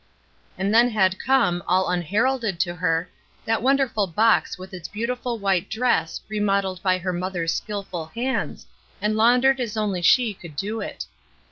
And 0.57 0.73
then 0.73 0.89
had 0.89 1.19
come, 1.19 1.61
all 1.67 1.87
unheralded 1.87 2.59
to 2.61 2.73
her, 2.73 3.07
that 3.45 3.61
wonderful 3.61 4.07
box 4.07 4.57
with 4.57 4.73
its 4.73 4.87
beautiful 4.87 5.37
white 5.37 5.69
dress 5.69 6.21
remodelled 6.27 6.81
by 6.81 6.97
her 6.97 7.13
mother's 7.13 7.53
skilful 7.53 8.07
hands, 8.07 8.65
and 8.99 9.15
laundered 9.15 9.59
as 9.59 9.77
only 9.77 10.01
she 10.01 10.33
could 10.33 10.55
do 10.55 10.79
it. 10.81 11.05